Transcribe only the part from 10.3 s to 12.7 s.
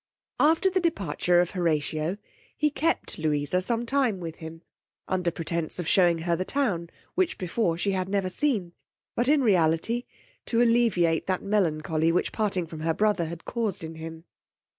to alleviate that melancholy which parting